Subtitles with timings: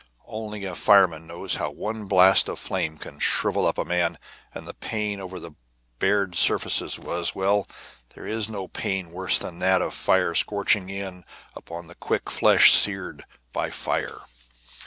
[0.25, 4.17] Only a fireman knows how one blast of flame can shrivel up a man,
[4.51, 5.51] and the pain over the
[5.99, 7.67] bared surfaces was well,
[8.15, 11.23] there is no pain worse than that of fire scorching in
[11.55, 14.21] upon the quick flesh seared by fire.